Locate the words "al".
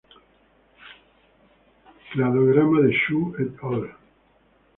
3.75-3.87